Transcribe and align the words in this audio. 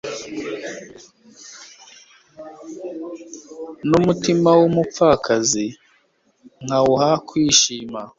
n'umutima 3.87 4.49
w'umupfakazi 4.59 5.65
nkawuha 6.63 7.11
kwishima 7.27 8.01